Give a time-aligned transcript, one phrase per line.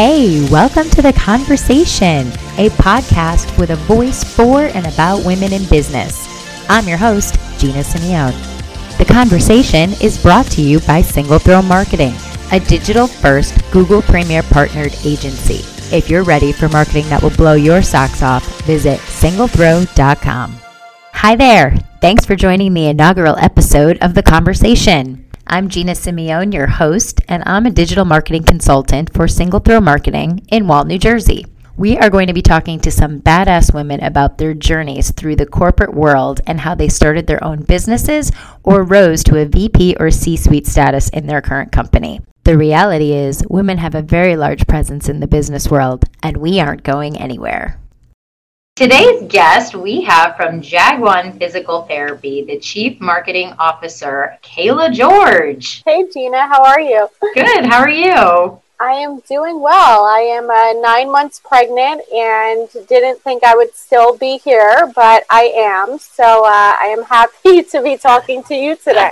[0.00, 5.68] Hey, welcome to The Conversation, a podcast with a voice for and about women in
[5.68, 6.24] business.
[6.68, 8.96] I'm your host, Gina Simeone.
[8.96, 12.14] The Conversation is brought to you by Single Throw Marketing,
[12.52, 15.64] a digital first Google Premier partnered agency.
[15.92, 20.60] If you're ready for marketing that will blow your socks off, visit singlethrow.com.
[21.12, 21.76] Hi there.
[22.00, 25.27] Thanks for joining the inaugural episode of The Conversation.
[25.50, 30.44] I'm Gina Simeone, your host, and I'm a digital marketing consultant for Single Throw Marketing
[30.48, 31.46] in Wall, New Jersey.
[31.78, 35.46] We are going to be talking to some badass women about their journeys through the
[35.46, 38.30] corporate world and how they started their own businesses
[38.62, 42.20] or rose to a VP or C suite status in their current company.
[42.44, 46.60] The reality is, women have a very large presence in the business world, and we
[46.60, 47.80] aren't going anywhere.
[48.78, 55.82] Today's guest we have from JAG-ONE Physical Therapy, the Chief Marketing Officer, Kayla George.
[55.84, 57.08] Hey, Gina, how are you?
[57.34, 58.60] Good, how are you?
[58.78, 60.04] I am doing well.
[60.04, 65.24] I am uh, nine months pregnant and didn't think I would still be here, but
[65.28, 65.98] I am.
[65.98, 69.10] So uh, I am happy to be talking to you today.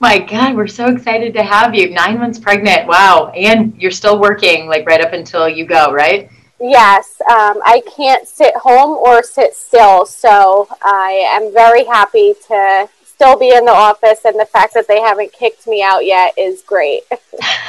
[0.00, 1.88] My God, we're so excited to have you.
[1.88, 2.86] Nine months pregnant.
[2.86, 3.32] Wow.
[3.34, 6.28] And you're still working like right up until you go, right?
[6.62, 12.88] Yes, um, I can't sit home or sit still, so I am very happy to
[13.04, 16.32] still be in the office, and the fact that they haven't kicked me out yet
[16.38, 17.02] is great.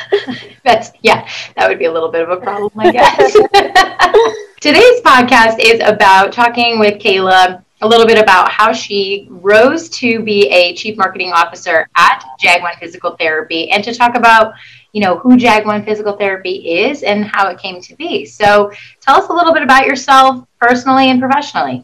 [0.63, 3.33] That's yeah, that would be a little bit of a problem, I guess.
[4.61, 10.21] Today's podcast is about talking with Kayla a little bit about how she rose to
[10.23, 14.53] be a chief marketing officer at JAG-ONE Physical Therapy, and to talk about
[14.93, 18.25] you know, who JAG-ONE Physical Therapy is and how it came to be.
[18.25, 21.83] So tell us a little bit about yourself personally and professionally.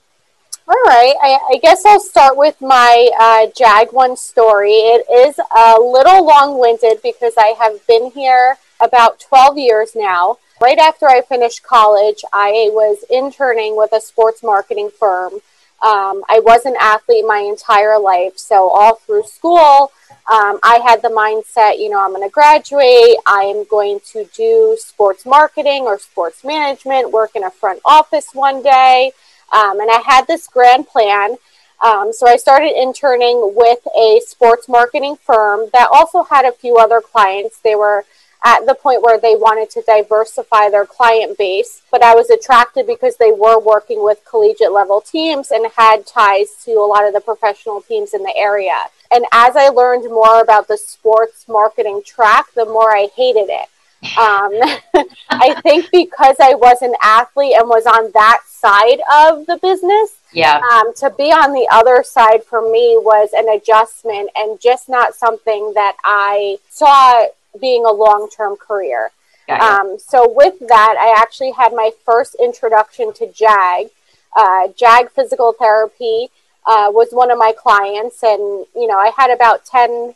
[0.68, 1.16] All right.
[1.20, 4.74] I, I guess I'll start with my uh, JAG-ONE story.
[4.74, 10.38] It is a little long winded because I have been here about 12 years now.
[10.62, 15.40] Right after I finished college, I was interning with a sports marketing firm.
[15.82, 18.38] Um, I was an athlete my entire life.
[18.38, 19.92] So, all through school,
[20.32, 23.18] um, I had the mindset, you know, I'm going to graduate.
[23.26, 28.28] I am going to do sports marketing or sports management, work in a front office
[28.34, 29.12] one day.
[29.52, 31.38] Um, and I had this grand plan.
[31.84, 36.78] Um, so I started interning with a sports marketing firm that also had a few
[36.78, 37.60] other clients.
[37.60, 38.06] They were
[38.44, 41.82] at the point where they wanted to diversify their client base.
[41.92, 46.56] But I was attracted because they were working with collegiate level teams and had ties
[46.66, 48.86] to a lot of the professional teams in the area.
[49.12, 53.68] And as I learned more about the sports marketing track, the more I hated it.
[54.18, 59.58] Um, I think because I was an athlete and was on that side of the
[59.58, 60.60] business, yeah.
[60.60, 65.16] Um, to be on the other side for me was an adjustment and just not
[65.16, 67.26] something that I saw
[67.60, 69.12] being a long term career.
[69.50, 73.90] Um, so, with that, I actually had my first introduction to JAG.
[74.36, 76.30] Uh, JAG Physical Therapy
[76.68, 80.14] uh, was one of my clients, and you know, I had about 10,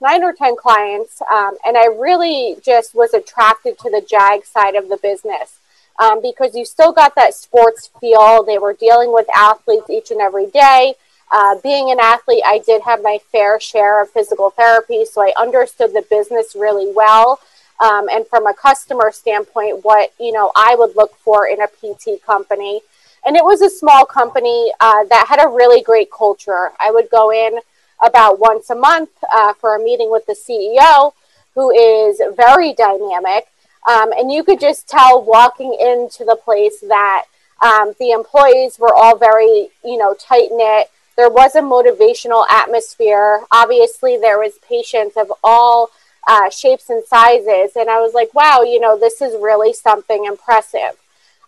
[0.00, 4.74] nine or 10 clients, um, and I really just was attracted to the JAG side
[4.74, 5.58] of the business.
[5.98, 8.42] Um, because you still got that sports feel.
[8.42, 10.94] They were dealing with athletes each and every day.
[11.32, 15.32] Uh, being an athlete, I did have my fair share of physical therapy, so I
[15.36, 17.40] understood the business really well.
[17.80, 21.66] Um, and from a customer standpoint, what you know I would look for in a
[21.66, 22.80] PT company.
[23.26, 26.70] And it was a small company uh, that had a really great culture.
[26.78, 27.58] I would go in
[28.04, 31.12] about once a month uh, for a meeting with the CEO,
[31.54, 33.48] who is very dynamic.
[33.88, 37.24] Um, and you could just tell walking into the place that
[37.62, 43.40] um, the employees were all very, you know, tight knit there was a motivational atmosphere.
[43.50, 45.90] Obviously, there was patients of all
[46.28, 50.24] uh, shapes and sizes, and I was like, wow, you know, this is really something
[50.24, 50.96] impressive.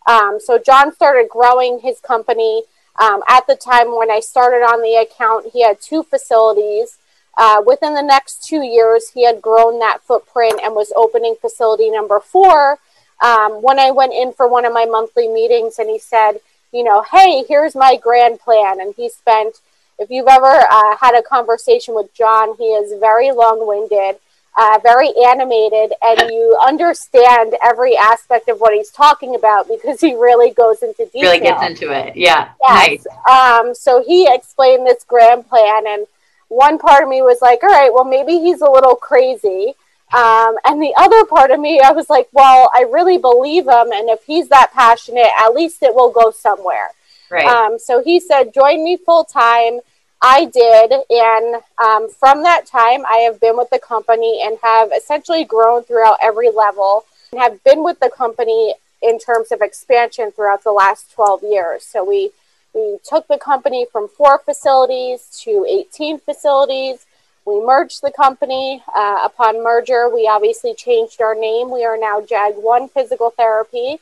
[0.06, 2.62] Um, so John started growing his company.
[2.98, 6.98] Um, at the time when I started on the account, he had two facilities.
[7.36, 11.90] Uh, within the next two years, he had grown that footprint and was opening facility
[11.90, 12.78] number four.
[13.20, 16.40] Um, when I went in for one of my monthly meetings, and he said,
[16.72, 18.80] you know, hey, here's my grand plan.
[18.80, 19.60] And he spent,
[19.98, 24.16] if you've ever uh, had a conversation with John, he is very long winded,
[24.56, 30.14] uh, very animated, and you understand every aspect of what he's talking about because he
[30.14, 31.22] really goes into detail.
[31.22, 32.16] Really gets into it.
[32.16, 32.50] Yeah.
[32.62, 33.04] Yes.
[33.04, 33.06] Nice.
[33.30, 36.06] Um, so he explained this grand plan, and
[36.48, 39.74] one part of me was like, all right, well, maybe he's a little crazy.
[40.14, 43.92] Um, and the other part of me, I was like, well, I really believe him.
[43.92, 46.90] And if he's that passionate, at least it will go somewhere.
[47.30, 47.44] Right.
[47.44, 49.80] Um, so he said, join me full time.
[50.22, 50.92] I did.
[51.10, 55.84] And um, from that time, I have been with the company and have essentially grown
[55.84, 57.04] throughout every level.
[57.30, 61.84] and have been with the company in terms of expansion throughout the last 12 years.
[61.84, 62.30] So we
[62.74, 67.06] we took the company from four facilities to 18 facilities.
[67.48, 68.82] We merged the company.
[68.94, 71.70] Uh, upon merger, we obviously changed our name.
[71.70, 74.00] We are now Jag One Physical Therapy.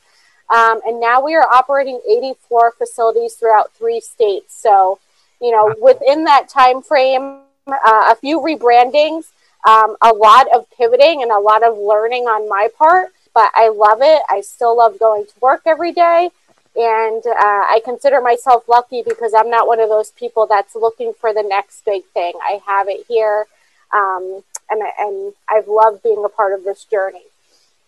[0.53, 4.53] Um, and now we are operating 84 facilities throughout three states.
[4.61, 4.99] So,
[5.41, 9.27] you know, within that time frame, uh, a few rebrandings,
[9.65, 13.13] um, a lot of pivoting, and a lot of learning on my part.
[13.33, 14.23] But I love it.
[14.29, 16.31] I still love going to work every day.
[16.77, 21.11] And uh, I consider myself lucky because I'm not one of those people that's looking
[21.19, 22.33] for the next big thing.
[22.41, 23.47] I have it here.
[23.91, 27.23] Um, and, and I've loved being a part of this journey.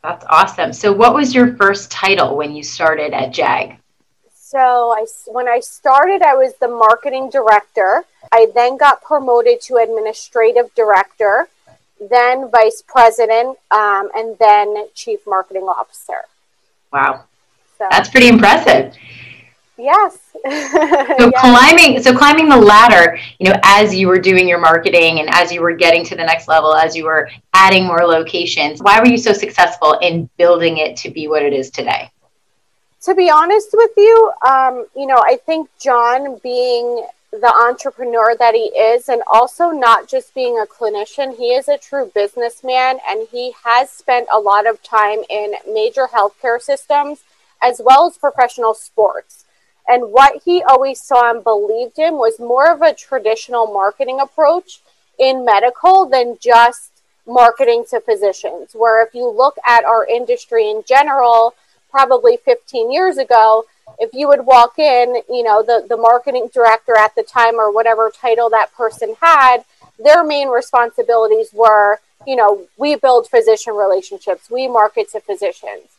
[0.01, 0.73] That's awesome.
[0.73, 3.77] So, what was your first title when you started at JAG?
[4.33, 8.05] So, I, when I started, I was the marketing director.
[8.31, 11.49] I then got promoted to administrative director,
[12.09, 16.21] then vice president, um, and then chief marketing officer.
[16.91, 17.25] Wow.
[17.79, 17.87] So.
[17.89, 18.93] That's pretty impressive.
[19.77, 20.19] Yes.
[20.43, 21.31] so yes.
[21.39, 25.51] climbing so climbing the ladder, you know, as you were doing your marketing and as
[25.51, 29.07] you were getting to the next level, as you were adding more locations, why were
[29.07, 32.11] you so successful in building it to be what it is today?
[33.03, 38.55] To be honest with you, um, you know, I think John being the entrepreneur that
[38.55, 43.27] he is, and also not just being a clinician, he is a true businessman and
[43.31, 47.23] he has spent a lot of time in major healthcare systems
[47.61, 49.45] as well as professional sports.
[49.87, 54.81] And what he always saw and believed in was more of a traditional marketing approach
[55.17, 56.91] in medical than just
[57.25, 58.71] marketing to physicians.
[58.73, 61.55] Where if you look at our industry in general,
[61.89, 63.65] probably 15 years ago,
[63.97, 67.73] if you would walk in, you know, the, the marketing director at the time or
[67.73, 69.63] whatever title that person had,
[69.97, 75.89] their main responsibilities were, you know, we build physician relationships, we market to physicians.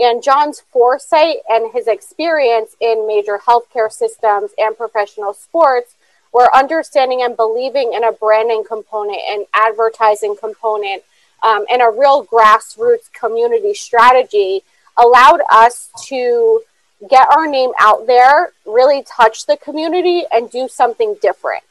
[0.00, 5.94] And John's foresight and his experience in major healthcare systems and professional sports
[6.32, 11.02] were understanding and believing in a branding component, an advertising component,
[11.42, 14.62] um, and a real grassroots community strategy
[14.96, 16.62] allowed us to
[17.08, 21.62] get our name out there, really touch the community, and do something different.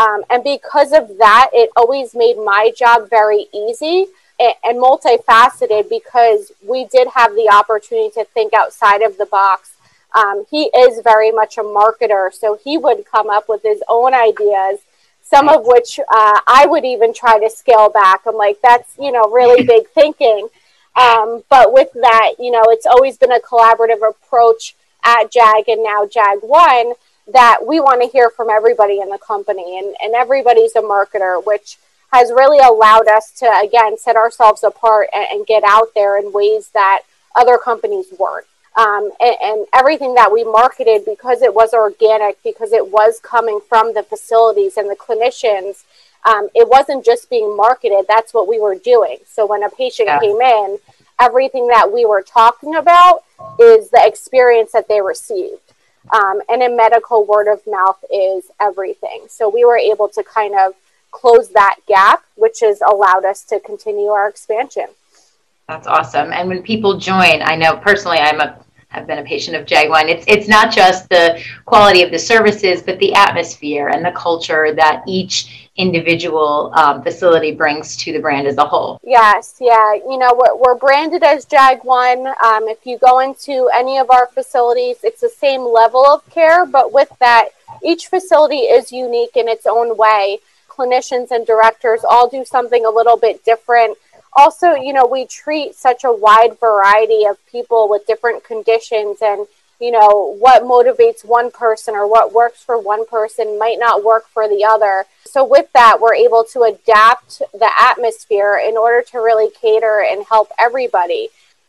[0.00, 4.06] Um, and because of that, it always made my job very easy
[4.38, 9.72] and multifaceted because we did have the opportunity to think outside of the box.
[10.14, 14.14] Um, he is very much a marketer, so he would come up with his own
[14.14, 14.80] ideas,
[15.22, 18.22] some of which uh, I would even try to scale back.
[18.26, 20.48] I'm like, that's you know really big thinking.
[20.96, 24.74] Um, but with that, you know, it's always been a collaborative approach
[25.04, 26.94] at JAG and now JAG One
[27.32, 31.44] that we want to hear from everybody in the company, and, and everybody's a marketer,
[31.44, 31.76] which
[32.12, 36.32] has really allowed us to again set ourselves apart and, and get out there in
[36.32, 37.02] ways that
[37.36, 38.46] other companies weren't.
[38.76, 43.58] Um, and, and, everything that we marketed because it was organic, because it was coming
[43.68, 45.82] from the facilities and the clinicians,
[46.24, 48.04] um, it wasn't just being marketed.
[48.06, 49.18] That's what we were doing.
[49.26, 50.20] So when a patient yeah.
[50.20, 50.78] came in,
[51.20, 53.24] everything that we were talking about
[53.58, 55.72] is the experience that they received.
[56.12, 59.26] Um, and in medical, word of mouth is everything.
[59.28, 60.74] So we were able to kind of
[61.10, 64.86] close that gap, which has allowed us to continue our expansion.
[65.68, 66.32] That's awesome.
[66.32, 68.58] And when people join, I know personally, I'm a
[68.90, 70.08] have been a patient of One.
[70.08, 74.74] It's it's not just the quality of the services, but the atmosphere and the culture
[74.74, 78.98] that each individual um, facility brings to the brand as a whole.
[79.04, 79.94] Yes, yeah.
[79.94, 82.26] You know, we're, we're branded as Jag One.
[82.26, 86.64] Um, if you go into any of our facilities, it's the same level of care,
[86.64, 87.50] but with that,
[87.84, 90.40] each facility is unique in its own way
[90.78, 93.98] clinicians and directors all do something a little bit different.
[94.34, 99.46] Also, you know, we treat such a wide variety of people with different conditions and
[99.80, 104.26] you know what motivates one person or what works for one person might not work
[104.28, 105.04] for the other.
[105.24, 110.26] So with that we're able to adapt the atmosphere in order to really cater and
[110.26, 111.28] help everybody.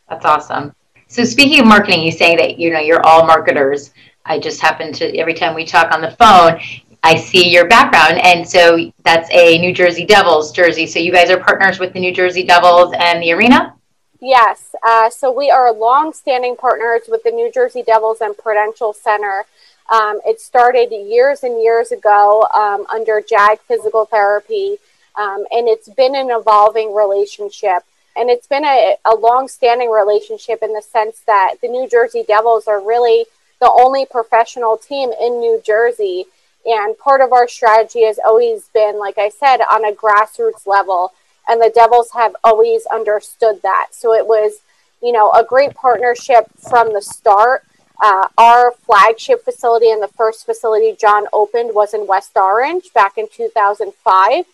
[0.10, 0.74] That's awesome.
[1.08, 3.92] So speaking of marketing you say that you know you're all marketers.
[4.26, 6.60] I just happen to every time we talk on the phone
[7.04, 8.20] I see your background.
[8.24, 10.86] And so that's a New Jersey Devils jersey.
[10.86, 13.76] So you guys are partners with the New Jersey Devils and the arena?
[14.22, 14.76] Yes.
[14.84, 19.46] Uh, so we are long-standing partners with the New Jersey Devils and Prudential Center.
[19.90, 24.78] Um, it started years and years ago um, under JAG Physical Therapy,
[25.16, 27.84] um, and it's been an evolving relationship.
[28.16, 32.68] And it's been a, a long-standing relationship in the sense that the New Jersey Devils
[32.68, 33.26] are really
[33.62, 36.26] the only professional team in New Jersey
[36.66, 41.14] and part of our strategy has always been, like I said, on a grassroots level.
[41.48, 43.88] And the Devils have always understood that.
[43.92, 44.60] So it was,
[45.02, 47.64] you know, a great partnership from the start.
[48.02, 53.18] Uh, our flagship facility and the first facility John opened was in West Orange back
[53.18, 54.46] in 2005.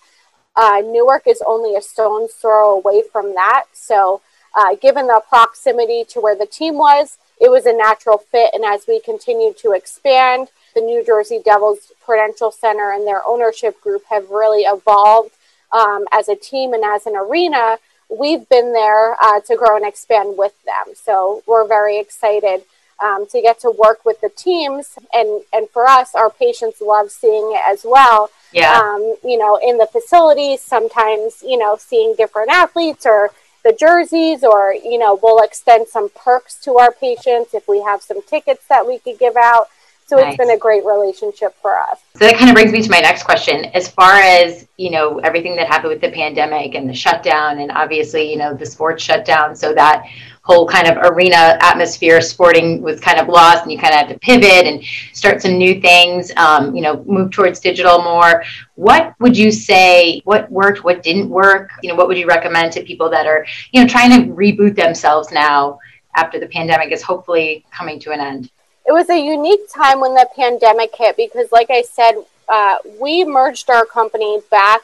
[0.55, 3.65] Uh, Newark is only a stone's throw away from that.
[3.73, 4.21] So,
[4.55, 8.51] uh, given the proximity to where the team was, it was a natural fit.
[8.53, 13.81] And as we continue to expand, the New Jersey Devils Prudential Center and their ownership
[13.81, 15.31] group have really evolved
[15.71, 17.79] um, as a team and as an arena.
[18.09, 20.93] We've been there uh, to grow and expand with them.
[20.95, 22.63] So, we're very excited.
[23.03, 27.11] Um, to get to work with the teams and and for us our patients love
[27.11, 28.79] seeing it as well yeah.
[28.79, 33.31] Um, you know, in the facilities, sometimes, you know, seeing different athletes or
[33.65, 38.01] the jerseys, or, you know, we'll extend some perks to our patients if we have
[38.01, 39.67] some tickets that we could give out.
[40.07, 40.27] So nice.
[40.27, 41.99] it's been a great relationship for us.
[42.13, 43.65] So that kind of brings me to my next question.
[43.73, 47.71] As far as, you know, everything that happened with the pandemic and the shutdown and
[47.71, 50.05] obviously, you know, the sports shutdown so that
[50.45, 54.09] whole kind of arena atmosphere sporting was kind of lost and you kind of had
[54.09, 58.43] to pivot and start some new things um, you know move towards digital more
[58.75, 62.71] what would you say what worked what didn't work you know what would you recommend
[62.71, 65.79] to people that are you know trying to reboot themselves now
[66.15, 68.51] after the pandemic is hopefully coming to an end
[68.87, 72.13] it was a unique time when the pandemic hit because like i said
[72.47, 74.81] uh, we merged our company back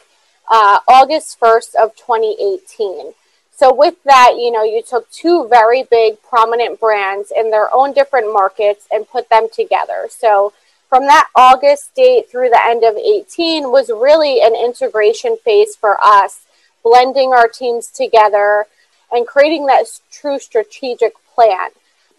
[0.49, 3.13] uh, august 1st of 2018
[3.61, 7.93] so with that, you know, you took two very big prominent brands in their own
[7.93, 10.07] different markets and put them together.
[10.09, 10.51] So
[10.89, 16.03] from that August date through the end of 18 was really an integration phase for
[16.03, 16.39] us,
[16.83, 18.65] blending our teams together
[19.11, 21.69] and creating that true strategic plan.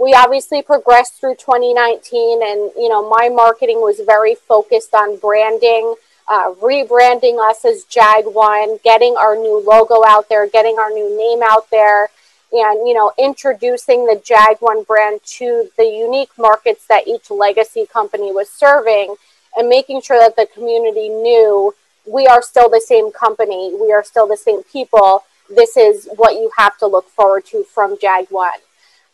[0.03, 5.95] We obviously progressed through 2019 and you know, my marketing was very focused on branding
[6.29, 11.17] uh, rebranding us as Jag One, getting our new logo out there, getting our new
[11.17, 12.09] name out there,
[12.53, 17.87] and you know introducing the Jag One brand to the unique markets that each legacy
[17.87, 19.17] company was serving,
[19.57, 21.75] and making sure that the community knew
[22.07, 25.25] we are still the same company, we are still the same people.
[25.55, 28.61] This is what you have to look forward to from Jag One.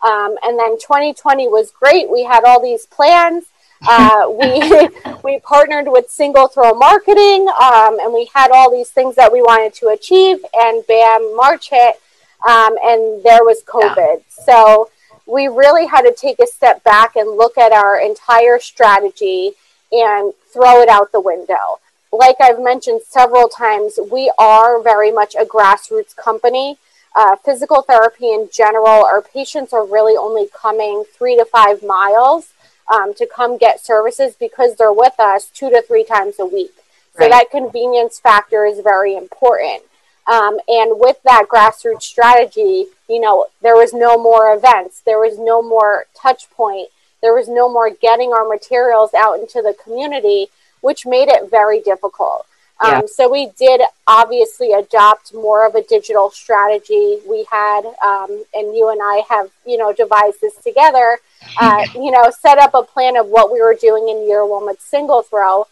[0.03, 2.11] Um, and then 2020 was great.
[2.11, 3.47] We had all these plans
[3.87, 4.89] uh, we
[5.25, 9.41] we partnered with Single Throw Marketing, um, and we had all these things that we
[9.43, 10.39] wanted to achieve.
[10.55, 12.01] And bam, March hit,
[12.49, 13.97] um, and there was COVID.
[13.97, 14.45] Yeah.
[14.45, 14.91] So
[15.27, 19.53] we really had to take a step back and look at our entire strategy
[19.93, 21.81] and throw it out the window.
[22.13, 26.79] Like I've mentioned several times, we are very much a grassroots company.
[27.15, 32.53] Uh, physical therapy in general, our patients are really only coming three to five miles
[32.93, 36.75] um, to come get services because they're with us two to three times a week.
[37.15, 37.31] So right.
[37.31, 39.83] that convenience factor is very important.
[40.31, 45.39] Um, and with that grassroots strategy, you know, there was no more events, there was
[45.39, 46.89] no more touch point,
[47.23, 50.49] there was no more getting our materials out into the community,
[50.83, 52.47] which made it very difficult.
[52.81, 57.19] Um, So we did obviously adopt more of a digital strategy.
[57.29, 61.19] We had, um, and you and I have, you know, devised this together.
[61.61, 64.67] Uh, you know, set up a plan of what we were doing in year one
[64.67, 65.67] with single throw.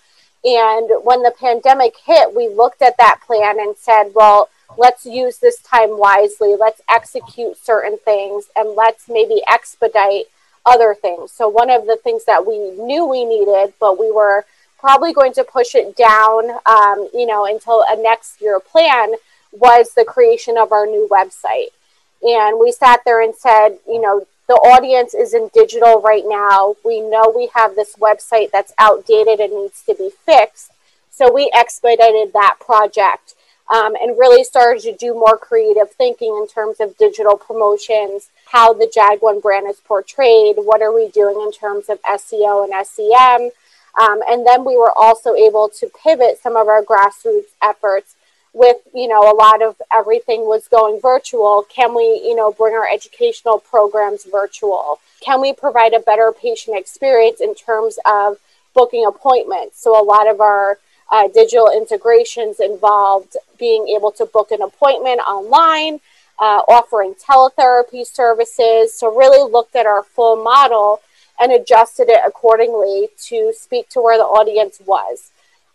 [0.45, 5.39] And when the pandemic hit, we looked at that plan and said, well, let's use
[5.39, 6.55] this time wisely.
[6.59, 10.27] Let's execute certain things and let's maybe expedite
[10.65, 11.33] other things.
[11.33, 14.45] So one of the things that we knew we needed, but we were
[14.87, 19.15] probably going to push it down, um, you know, until a next year plan
[19.51, 21.75] was the creation of our new website.
[22.23, 26.77] And we sat there and said, you know, the audience is in digital right now.
[26.85, 30.71] We know we have this website that's outdated and needs to be fixed.
[31.11, 33.35] So we expedited that project
[33.69, 38.73] um, and really started to do more creative thinking in terms of digital promotions, how
[38.73, 42.87] the Jag One brand is portrayed, what are we doing in terms of SEO and
[42.87, 43.51] SEM
[43.97, 48.15] um, and then we were also able to pivot some of our grassroots efforts
[48.53, 51.67] with, you know, a lot of everything was going virtual.
[51.69, 54.99] Can we, you know, bring our educational programs virtual?
[55.21, 58.39] Can we provide a better patient experience in terms of
[58.75, 59.81] booking appointments?
[59.81, 60.79] So a lot of our
[61.11, 66.01] uh, digital integrations involved being able to book an appointment online,
[66.39, 68.95] uh, offering teletherapy services.
[68.95, 71.01] So really looked at our full model
[71.41, 75.31] and adjusted it accordingly to speak to where the audience was.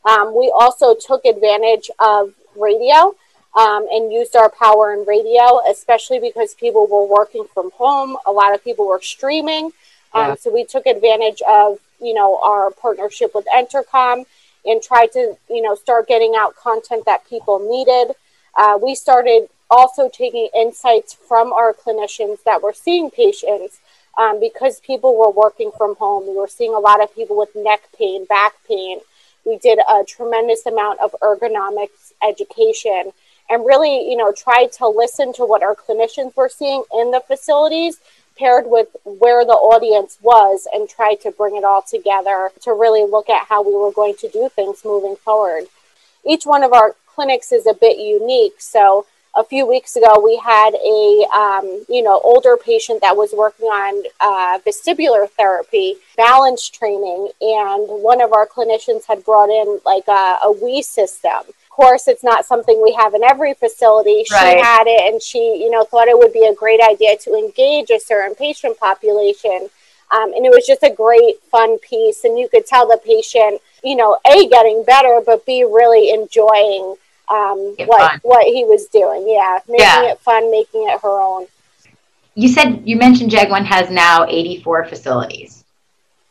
[0.06, 3.16] Um, we also took advantage of radio
[3.56, 8.18] um, and used our power in radio, especially because people were working from home.
[8.26, 9.66] A lot of people were streaming.
[10.14, 10.36] Um, yeah.
[10.36, 14.26] So we took advantage of, you know, our partnership with Entercom
[14.66, 18.16] and tried to, you know, start getting out content that people needed.
[18.56, 23.80] Uh, we started also taking insights from our clinicians that were seeing patients
[24.18, 26.28] um, because people were working from home.
[26.28, 29.00] We were seeing a lot of people with neck pain, back pain.
[29.46, 33.12] We did a tremendous amount of ergonomics education
[33.50, 37.22] and really, you know, tried to listen to what our clinicians were seeing in the
[37.28, 38.00] facilities
[38.38, 43.04] paired with where the audience was and tried to bring it all together to really
[43.04, 45.66] look at how we were going to do things moving forward.
[46.26, 48.60] Each one of our clinics is a bit unique.
[48.60, 53.34] So a few weeks ago, we had a um, you know older patient that was
[53.34, 59.80] working on uh, vestibular therapy, balance training, and one of our clinicians had brought in
[59.86, 61.40] like a, a Wii system.
[61.48, 64.26] Of course, it's not something we have in every facility.
[64.26, 64.62] She right.
[64.62, 67.90] had it, and she you know thought it would be a great idea to engage
[67.90, 69.70] a certain patient population.
[70.12, 73.62] Um, and it was just a great fun piece, and you could tell the patient,
[73.82, 76.98] you know, a getting better, but b really enjoying
[77.32, 78.20] um, what fun.
[78.24, 79.28] what he was doing.
[79.28, 80.12] Yeah, making yeah.
[80.12, 81.48] it fun, making it her own.
[82.36, 85.64] You said you mentioned Jag One has now 84 facilities.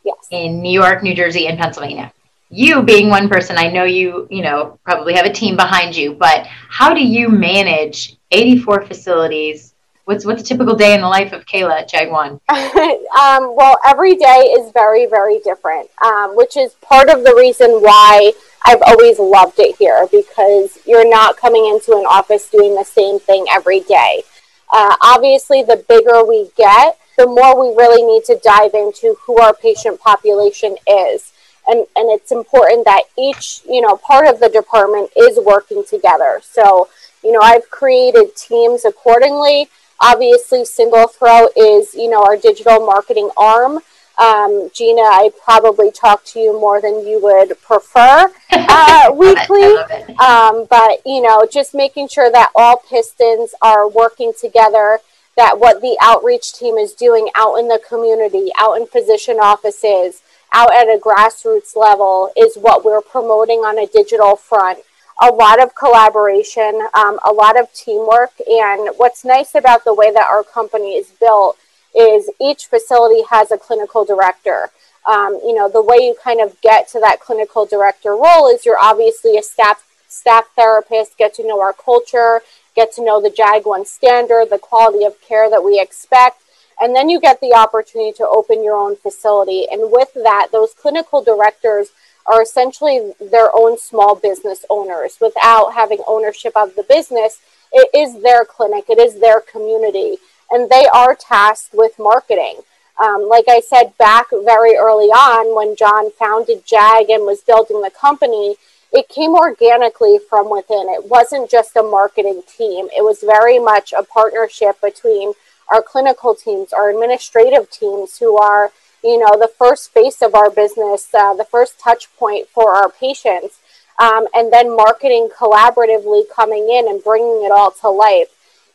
[0.03, 0.27] Yes.
[0.31, 2.11] In New York, New Jersey, and Pennsylvania.
[2.49, 6.13] You being one person, I know you, you know, probably have a team behind you,
[6.13, 9.73] but how do you manage 84 facilities?
[10.05, 12.41] What's what's a typical day in the life of Kayla at Jag One?
[12.49, 17.69] um, well, every day is very, very different, um, which is part of the reason
[17.69, 22.83] why I've always loved it here because you're not coming into an office doing the
[22.83, 24.23] same thing every day.
[24.71, 29.37] Uh, obviously, the bigger we get, the more we really need to dive into who
[29.39, 31.33] our patient population is.
[31.67, 36.41] And, and it's important that each, you know, part of the department is working together.
[36.43, 36.89] So,
[37.23, 39.69] you know, I've created teams accordingly.
[39.99, 43.79] Obviously, Single Throw is, you know, our digital marketing arm.
[44.17, 49.75] Um, Gina, I probably talk to you more than you would prefer uh, weekly.
[50.19, 54.99] Um, but, you know, just making sure that all pistons are working together,
[55.37, 60.21] that what the outreach team is doing out in the community, out in physician offices,
[60.53, 64.79] out at a grassroots level is what we're promoting on a digital front.
[65.21, 68.31] A lot of collaboration, um, a lot of teamwork.
[68.47, 71.57] And what's nice about the way that our company is built
[71.95, 74.69] is each facility has a clinical director.
[75.07, 78.65] Um, you know, the way you kind of get to that clinical director role is
[78.65, 82.41] you're obviously a staff staff therapist, get to know our culture,
[82.75, 86.41] get to know the JAG one standard, the quality of care that we expect,
[86.81, 89.67] and then you get the opportunity to open your own facility.
[89.71, 91.89] And with that, those clinical directors
[92.25, 97.39] are essentially their own small business owners without having ownership of the business.
[97.71, 100.17] It is their clinic, it is their community
[100.51, 102.61] and they are tasked with marketing.
[103.01, 107.81] Um, like I said back very early on when John founded JAG and was building
[107.81, 108.55] the company,
[108.93, 110.87] it came organically from within.
[110.89, 115.33] It wasn't just a marketing team, it was very much a partnership between
[115.69, 118.71] our clinical teams, our administrative teams, who are
[119.03, 122.89] you know the first face of our business, uh, the first touch point for our
[122.89, 123.59] patients,
[123.99, 128.27] um, and then marketing collaboratively coming in and bringing it all to life.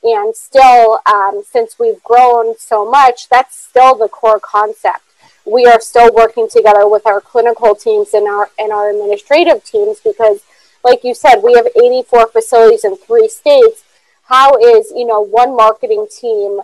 [0.06, 5.00] And still, um, since we've grown so much, that's still the core concept.
[5.44, 9.98] We are still working together with our clinical teams and our and our administrative teams
[9.98, 10.44] because,
[10.84, 13.82] like you said, we have 84 facilities in three states.
[14.26, 16.60] How is you know one marketing team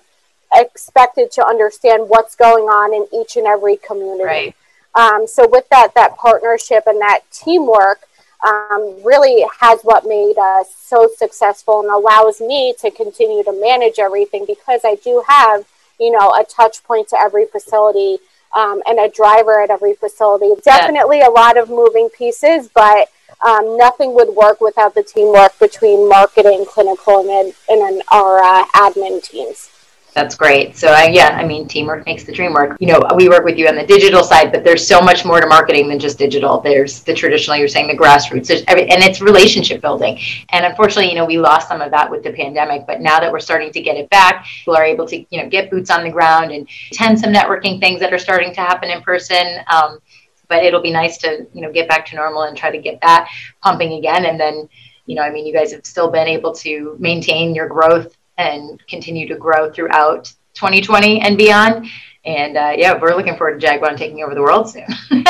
[0.54, 4.24] expected to understand what's going on in each and every community?
[4.24, 4.56] Right.
[4.94, 8.02] Um, so with that that partnership and that teamwork,
[8.44, 13.98] um, really has what made us so successful and allows me to continue to manage
[13.98, 15.64] everything because I do have,
[16.00, 18.18] you know, a touch point to every facility
[18.54, 20.60] um, and a driver at every facility.
[20.62, 23.08] Definitely a lot of moving pieces, but
[23.46, 29.22] um, nothing would work without the teamwork between marketing, clinical, and, and our uh, admin
[29.22, 29.70] teams.
[30.14, 30.76] That's great.
[30.76, 32.76] So I, yeah, I mean, teamwork makes the dream work.
[32.80, 35.40] You know, we work with you on the digital side, but there's so much more
[35.40, 36.60] to marketing than just digital.
[36.60, 40.20] There's the traditional, you're saying the grassroots, every, and it's relationship building.
[40.50, 43.32] And unfortunately, you know, we lost some of that with the pandemic, but now that
[43.32, 46.04] we're starting to get it back, people are able to, you know, get boots on
[46.04, 49.60] the ground and attend some networking things that are starting to happen in person.
[49.68, 49.98] Um,
[50.46, 53.00] but it'll be nice to, you know, get back to normal and try to get
[53.00, 53.30] that
[53.62, 54.26] pumping again.
[54.26, 54.68] And then,
[55.06, 58.80] you know, I mean, you guys have still been able to maintain your growth and
[58.88, 61.86] continue to grow throughout 2020 and beyond.
[62.24, 64.86] And uh, yeah, we're looking forward to Jag One taking over the world soon.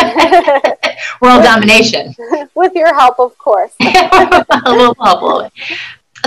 [1.20, 2.14] world domination.
[2.54, 3.72] With your help, of course.
[3.80, 5.52] a little help.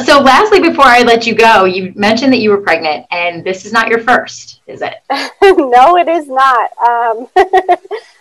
[0.04, 3.66] So, lastly, before I let you go, you mentioned that you were pregnant, and this
[3.66, 4.96] is not your first, is it?
[5.42, 6.72] no, it is not.
[6.80, 7.28] Um,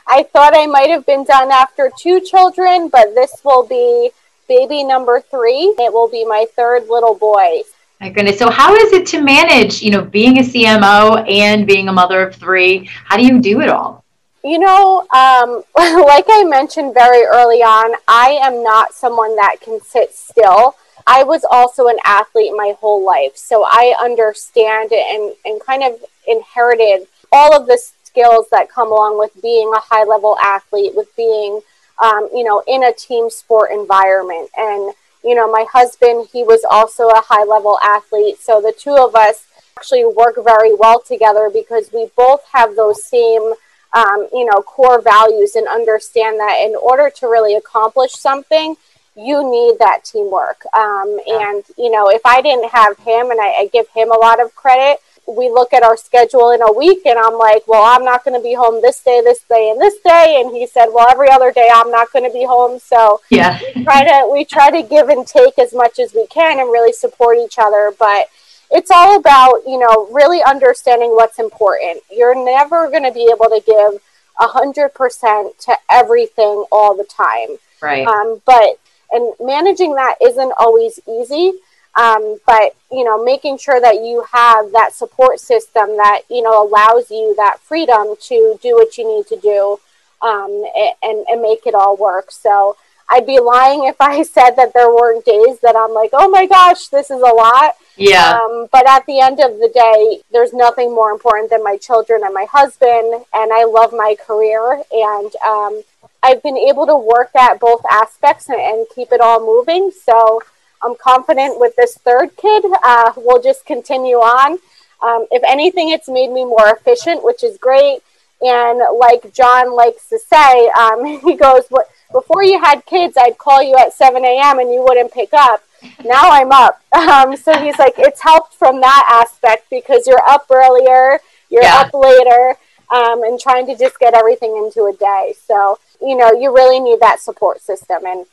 [0.06, 4.10] I thought I might have been done after two children, but this will be
[4.46, 5.74] baby number three.
[5.78, 7.62] It will be my third little boy.
[8.00, 8.38] My goodness.
[8.38, 12.26] So how is it to manage, you know, being a CMO and being a mother
[12.26, 12.90] of three?
[13.04, 14.04] How do you do it all?
[14.42, 19.80] You know, um, like I mentioned very early on, I am not someone that can
[19.80, 20.74] sit still.
[21.06, 26.02] I was also an athlete my whole life, so I understand and, and kind of
[26.26, 31.14] inherited all of the skills that come along with being a high level athlete, with
[31.16, 31.60] being,
[32.02, 34.50] um, you know, in a team sport environment.
[34.56, 38.38] And, you know, my husband, he was also a high level athlete.
[38.40, 43.04] So the two of us actually work very well together because we both have those
[43.04, 43.54] same,
[43.94, 48.76] um, you know, core values and understand that in order to really accomplish something,
[49.16, 50.64] you need that teamwork.
[50.76, 51.50] Um, yeah.
[51.50, 54.40] And, you know, if I didn't have him, and I, I give him a lot
[54.40, 58.04] of credit, we look at our schedule in a week and I'm like, well, I'm
[58.04, 60.40] not going to be home this day, this day, and this day.
[60.40, 62.78] And he said, well, every other day I'm not going to be home.
[62.78, 66.26] So yeah, we try to, we try to give and take as much as we
[66.26, 67.92] can and really support each other.
[67.98, 68.28] But
[68.70, 72.02] it's all about, you know, really understanding what's important.
[72.10, 74.02] You're never going to be able to give
[74.40, 77.56] a hundred percent to everything all the time.
[77.80, 78.06] Right.
[78.06, 78.78] Um, but,
[79.12, 81.52] and managing that isn't always easy
[81.96, 86.66] um, but you know, making sure that you have that support system that you know
[86.66, 89.78] allows you that freedom to do what you need to do
[90.22, 90.64] um,
[91.02, 92.30] and and make it all work.
[92.30, 92.76] So
[93.10, 96.46] I'd be lying if I said that there weren't days that I'm like, oh my
[96.46, 97.76] gosh, this is a lot.
[97.96, 98.38] Yeah.
[98.38, 102.22] Um, but at the end of the day, there's nothing more important than my children
[102.24, 105.82] and my husband, and I love my career, and um,
[106.22, 109.92] I've been able to work at both aspects and, and keep it all moving.
[109.92, 110.42] So
[110.84, 114.58] I'm confident with this third kid, uh, we'll just continue on.
[115.02, 118.00] Um, if anything, it's made me more efficient, which is great.
[118.40, 121.64] And like John likes to say, um, he goes,
[122.12, 124.58] Before you had kids, I'd call you at 7 a.m.
[124.58, 125.62] and you wouldn't pick up.
[126.04, 126.80] Now I'm up.
[126.94, 131.18] Um, so he's like, It's helped from that aspect because you're up earlier,
[131.50, 131.80] you're yeah.
[131.80, 132.56] up later,
[132.90, 135.34] um, and trying to just get everything into a day.
[135.46, 138.06] So, you know, you really need that support system.
[138.06, 138.26] And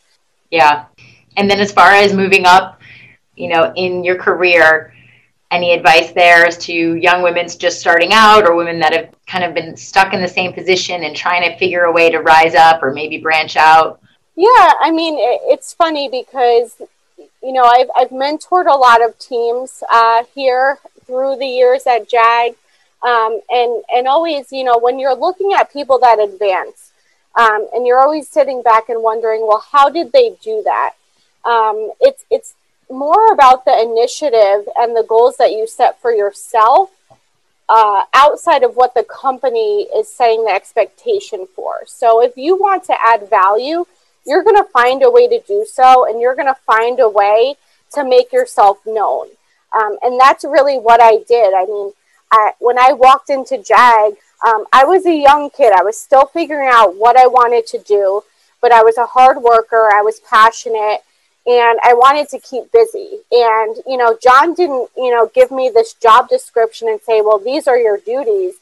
[0.51, 0.85] yeah.
[1.37, 2.81] And then as far as moving up,
[3.35, 4.93] you know, in your career,
[5.51, 9.43] any advice there as to young women just starting out or women that have kind
[9.43, 12.55] of been stuck in the same position and trying to figure a way to rise
[12.55, 14.01] up or maybe branch out?
[14.35, 16.81] Yeah, I mean, it's funny because,
[17.43, 22.07] you know, I've, I've mentored a lot of teams uh, here through the years at
[22.07, 22.55] JAG.
[23.03, 26.91] Um, and, and always, you know, when you're looking at people that advance,
[27.35, 30.93] um, and you're always sitting back and wondering, well, how did they do that?
[31.45, 32.53] Um, it's it's
[32.89, 36.91] more about the initiative and the goals that you set for yourself
[37.69, 41.83] uh, outside of what the company is setting the expectation for.
[41.85, 43.85] So if you want to add value,
[44.25, 47.09] you're going to find a way to do so, and you're going to find a
[47.09, 47.55] way
[47.93, 49.27] to make yourself known.
[49.73, 51.53] Um, and that's really what I did.
[51.53, 51.93] I mean,
[52.31, 55.71] I, when I walked into JAG, um, I was a young kid.
[55.71, 58.23] I was still figuring out what I wanted to do,
[58.61, 59.89] but I was a hard worker.
[59.93, 61.03] I was passionate
[61.45, 63.19] and I wanted to keep busy.
[63.31, 67.39] And, you know, John didn't, you know, give me this job description and say, well,
[67.39, 68.55] these are your duties.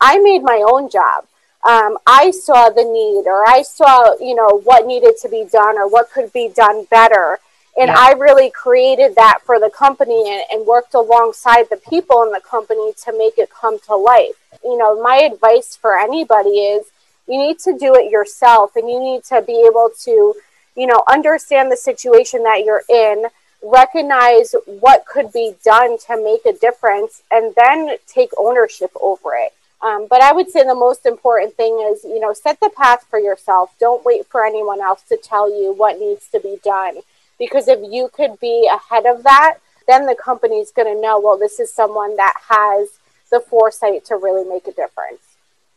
[0.00, 1.24] I made my own job.
[1.66, 5.78] Um, I saw the need or I saw, you know, what needed to be done
[5.78, 7.38] or what could be done better.
[7.78, 7.96] And yeah.
[7.98, 12.40] I really created that for the company and, and worked alongside the people in the
[12.40, 14.36] company to make it come to life.
[14.62, 16.86] You know, my advice for anybody is
[17.26, 20.34] you need to do it yourself and you need to be able to
[20.76, 23.26] you know, understand the situation that you're in,
[23.62, 29.52] recognize what could be done to make a difference, and then take ownership over it.
[29.82, 33.04] Um, but I would say the most important thing is, you know, set the path
[33.08, 33.74] for yourself.
[33.78, 36.98] Don't wait for anyone else to tell you what needs to be done.
[37.38, 41.38] Because if you could be ahead of that, then the company's going to know, well,
[41.38, 42.88] this is someone that has
[43.30, 45.20] the foresight to really make a difference.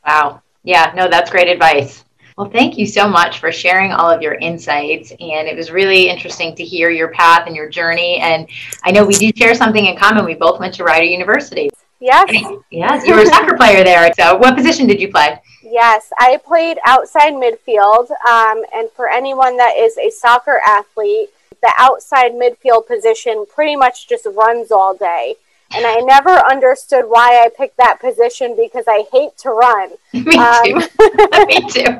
[0.06, 0.42] Wow.
[0.64, 2.04] Yeah, no, that's great advice.
[2.40, 5.12] Well, thank you so much for sharing all of your insights.
[5.12, 8.16] And it was really interesting to hear your path and your journey.
[8.20, 8.48] And
[8.82, 10.24] I know we do share something in common.
[10.24, 11.70] We both went to Rider University.
[12.00, 12.30] Yes.
[12.72, 14.10] Yes, you were a soccer player there.
[14.14, 15.42] So, what position did you play?
[15.64, 18.10] Yes, I played outside midfield.
[18.12, 21.30] Um, and for anyone that is a soccer athlete,
[21.62, 25.36] the outside midfield position pretty much just runs all day.
[25.72, 29.92] And I never understood why I picked that position because I hate to run.
[30.14, 30.76] Me um, too.
[31.46, 31.98] Me too.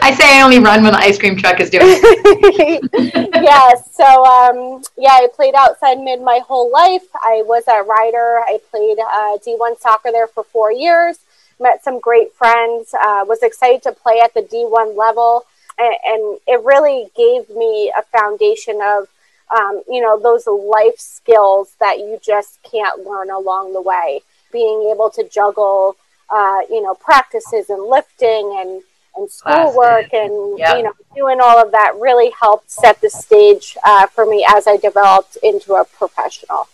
[0.00, 3.30] I say I only run when the ice cream truck is doing it.
[3.34, 3.94] yes.
[3.94, 7.06] So, um, yeah, I played outside mid my whole life.
[7.14, 8.40] I was a Rider.
[8.46, 11.18] I played uh, D1 soccer there for four years.
[11.60, 12.94] Met some great friends.
[12.94, 15.44] Uh, was excited to play at the D1 level.
[15.78, 19.08] And, and it really gave me a foundation of
[19.56, 24.20] um, you know, those life skills that you just can't learn along the way.
[24.52, 25.96] Being able to juggle,
[26.30, 28.82] uh, you know, practices and lifting and
[29.16, 30.76] and schoolwork and yep.
[30.78, 34.66] you know doing all of that really helped set the stage uh, for me as
[34.66, 36.68] I developed into a professional.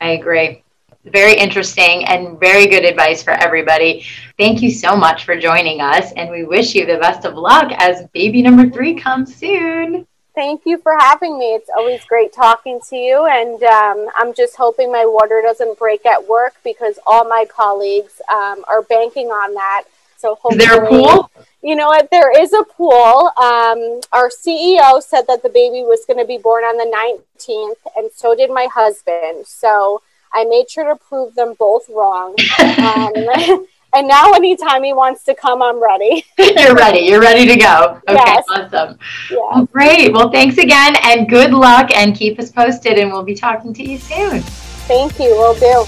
[0.00, 0.62] I agree.
[1.04, 4.04] Very interesting and very good advice for everybody.
[4.36, 7.72] Thank you so much for joining us, and we wish you the best of luck
[7.78, 10.06] as baby number three comes soon.
[10.38, 11.46] Thank you for having me.
[11.46, 16.06] It's always great talking to you, and um, I'm just hoping my water doesn't break
[16.06, 19.82] at work because all my colleagues um, are banking on that.
[20.16, 21.30] So hopefully, is there a pool?
[21.60, 22.08] You know what?
[22.12, 23.32] There is a pool.
[23.36, 27.96] Um, our CEO said that the baby was going to be born on the 19th,
[27.96, 29.44] and so did my husband.
[29.44, 32.36] So I made sure to prove them both wrong.
[33.94, 36.24] And now, anytime he wants to come, I'm ready.
[36.38, 37.00] You're ready.
[37.00, 38.00] You're ready to go.
[38.08, 38.44] Okay, yes.
[38.50, 38.98] awesome.
[39.30, 39.38] Yes.
[39.38, 40.12] Well, great.
[40.12, 43.82] Well, thanks again, and good luck, and keep us posted, and we'll be talking to
[43.82, 44.42] you soon.
[44.88, 45.30] Thank you.
[45.30, 45.86] We'll do.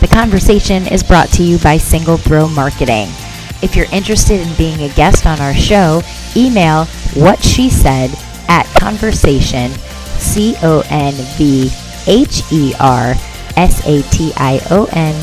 [0.00, 3.08] The conversation is brought to you by Single Throw Marketing.
[3.60, 6.02] If you're interested in being a guest on our show,
[6.36, 8.10] email what she said
[8.48, 9.70] at conversation,
[10.18, 11.70] C O N V
[12.06, 13.14] H E R
[13.56, 15.14] S A T I O N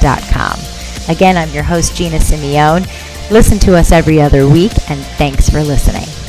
[0.00, 0.71] dot com.
[1.08, 2.86] Again, I'm your host, Gina Simeone.
[3.30, 6.21] Listen to us every other week, and thanks for listening.